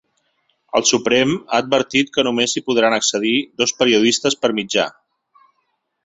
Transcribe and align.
El 0.77 0.85
Suprem 0.91 1.33
ha 1.41 1.59
advertit 1.63 2.09
que 2.15 2.25
només 2.27 2.55
hi 2.55 2.63
podran 2.69 2.95
accedir 2.97 3.33
dos 3.63 3.75
periodistes 3.83 4.39
per 4.47 4.51
mitjà. 4.61 4.87